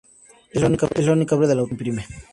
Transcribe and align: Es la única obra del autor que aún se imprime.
Es 0.51 0.59
la 0.63 1.13
única 1.13 1.35
obra 1.35 1.47
del 1.47 1.59
autor 1.59 1.77
que 1.77 1.83
aún 1.91 1.99
se 1.99 2.01
imprime. 2.01 2.07